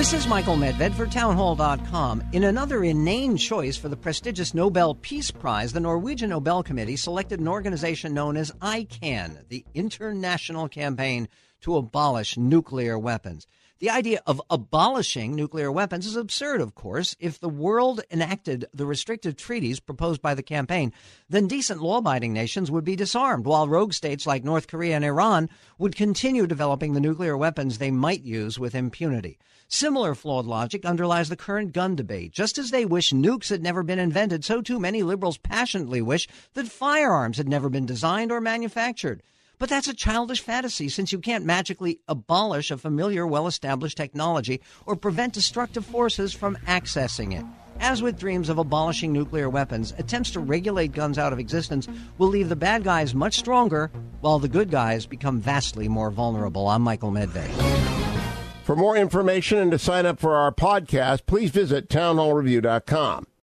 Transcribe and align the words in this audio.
This 0.00 0.14
is 0.14 0.26
Michael 0.26 0.56
Medved 0.56 0.94
for 0.94 1.04
Townhall.com. 1.04 2.22
In 2.32 2.44
another 2.44 2.84
inane 2.84 3.36
choice 3.36 3.76
for 3.76 3.90
the 3.90 3.98
prestigious 3.98 4.54
Nobel 4.54 4.94
Peace 4.94 5.30
Prize, 5.30 5.74
the 5.74 5.80
Norwegian 5.80 6.30
Nobel 6.30 6.62
Committee 6.62 6.96
selected 6.96 7.38
an 7.38 7.46
organization 7.46 8.14
known 8.14 8.38
as 8.38 8.50
ICAN, 8.62 9.46
the 9.50 9.62
International 9.74 10.70
Campaign 10.70 11.28
to 11.60 11.76
Abolish 11.76 12.36
Nuclear 12.36 12.98
Weapons. 12.98 13.46
The 13.80 13.88
idea 13.88 14.20
of 14.26 14.42
abolishing 14.50 15.34
nuclear 15.34 15.72
weapons 15.72 16.04
is 16.04 16.14
absurd, 16.14 16.60
of 16.60 16.74
course. 16.74 17.16
If 17.18 17.40
the 17.40 17.48
world 17.48 18.02
enacted 18.10 18.66
the 18.74 18.84
restrictive 18.84 19.36
treaties 19.36 19.80
proposed 19.80 20.20
by 20.20 20.34
the 20.34 20.42
campaign, 20.42 20.92
then 21.30 21.46
decent 21.46 21.80
law 21.80 21.96
abiding 21.96 22.34
nations 22.34 22.70
would 22.70 22.84
be 22.84 22.94
disarmed, 22.94 23.46
while 23.46 23.66
rogue 23.66 23.94
states 23.94 24.26
like 24.26 24.44
North 24.44 24.66
Korea 24.66 24.96
and 24.96 25.04
Iran 25.04 25.48
would 25.78 25.96
continue 25.96 26.46
developing 26.46 26.92
the 26.92 27.00
nuclear 27.00 27.38
weapons 27.38 27.78
they 27.78 27.90
might 27.90 28.22
use 28.22 28.58
with 28.58 28.74
impunity. 28.74 29.38
Similar 29.66 30.14
flawed 30.14 30.44
logic 30.44 30.84
underlies 30.84 31.30
the 31.30 31.36
current 31.36 31.72
gun 31.72 31.96
debate. 31.96 32.32
Just 32.32 32.58
as 32.58 32.70
they 32.70 32.84
wish 32.84 33.14
nukes 33.14 33.48
had 33.48 33.62
never 33.62 33.82
been 33.82 33.98
invented, 33.98 34.44
so 34.44 34.60
too 34.60 34.78
many 34.78 35.02
liberals 35.02 35.38
passionately 35.38 36.02
wish 36.02 36.28
that 36.52 36.68
firearms 36.68 37.38
had 37.38 37.48
never 37.48 37.70
been 37.70 37.86
designed 37.86 38.30
or 38.30 38.42
manufactured. 38.42 39.22
But 39.60 39.68
that's 39.68 39.88
a 39.88 39.94
childish 39.94 40.40
fantasy 40.40 40.88
since 40.88 41.12
you 41.12 41.18
can't 41.18 41.44
magically 41.44 42.00
abolish 42.08 42.70
a 42.70 42.78
familiar, 42.78 43.26
well 43.26 43.46
established 43.46 43.98
technology 43.98 44.62
or 44.86 44.96
prevent 44.96 45.34
destructive 45.34 45.84
forces 45.84 46.32
from 46.32 46.56
accessing 46.66 47.38
it. 47.38 47.44
As 47.78 48.02
with 48.02 48.18
dreams 48.18 48.48
of 48.48 48.56
abolishing 48.56 49.12
nuclear 49.12 49.50
weapons, 49.50 49.92
attempts 49.98 50.30
to 50.32 50.40
regulate 50.40 50.92
guns 50.92 51.18
out 51.18 51.34
of 51.34 51.38
existence 51.38 51.88
will 52.16 52.28
leave 52.28 52.48
the 52.48 52.56
bad 52.56 52.84
guys 52.84 53.14
much 53.14 53.38
stronger 53.38 53.90
while 54.22 54.38
the 54.38 54.48
good 54.48 54.70
guys 54.70 55.04
become 55.04 55.38
vastly 55.38 55.88
more 55.88 56.10
vulnerable. 56.10 56.66
I'm 56.66 56.82
Michael 56.82 57.12
Medved. 57.12 57.50
For 58.64 58.74
more 58.74 58.96
information 58.96 59.58
and 59.58 59.70
to 59.72 59.78
sign 59.78 60.06
up 60.06 60.18
for 60.18 60.36
our 60.36 60.52
podcast, 60.52 61.26
please 61.26 61.50
visit 61.50 61.90
townhallreview.com. 61.90 63.26